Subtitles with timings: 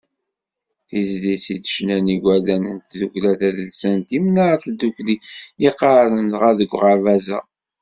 [0.87, 5.15] Tizlit i d-ccnan yigerdan n tdukkla tadelsant Imnar n Tdukli,
[5.63, 7.39] yeqqaren dɣa deg uɣerbaz-a.